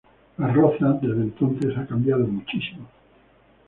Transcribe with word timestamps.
Las 0.39 0.51
Rozas, 0.55 0.99
desde 0.99 1.21
entonces 1.21 1.77
ha 1.77 1.85
cambiado 1.85 2.25
muchísimo. 2.25 2.87